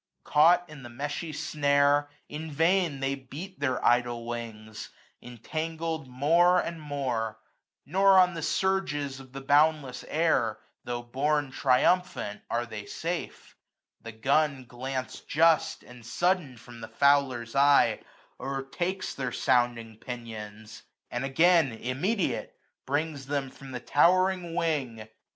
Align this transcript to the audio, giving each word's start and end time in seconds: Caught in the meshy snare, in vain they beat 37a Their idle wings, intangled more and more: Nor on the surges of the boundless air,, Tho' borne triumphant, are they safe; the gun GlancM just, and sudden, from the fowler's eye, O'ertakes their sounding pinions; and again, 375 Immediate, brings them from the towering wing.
Caught 0.23 0.67
in 0.67 0.81
the 0.81 0.89
meshy 0.89 1.31
snare, 1.31 2.09
in 2.27 2.51
vain 2.51 3.01
they 3.01 3.13
beat 3.13 3.57
37a 3.59 3.59
Their 3.59 3.85
idle 3.85 4.25
wings, 4.25 4.89
intangled 5.21 6.07
more 6.07 6.59
and 6.59 6.81
more: 6.81 7.37
Nor 7.85 8.17
on 8.17 8.33
the 8.33 8.41
surges 8.41 9.19
of 9.19 9.31
the 9.31 9.41
boundless 9.41 10.03
air,, 10.07 10.57
Tho' 10.85 11.03
borne 11.03 11.51
triumphant, 11.51 12.41
are 12.49 12.65
they 12.65 12.87
safe; 12.87 13.55
the 14.01 14.11
gun 14.11 14.65
GlancM 14.65 15.27
just, 15.27 15.83
and 15.83 16.03
sudden, 16.03 16.57
from 16.57 16.81
the 16.81 16.87
fowler's 16.87 17.55
eye, 17.55 17.99
O'ertakes 18.39 19.13
their 19.13 19.31
sounding 19.31 19.97
pinions; 19.97 20.81
and 21.11 21.23
again, 21.23 21.65
375 21.67 21.95
Immediate, 21.95 22.57
brings 22.87 23.27
them 23.27 23.51
from 23.51 23.71
the 23.71 23.79
towering 23.79 24.55
wing. 24.55 25.07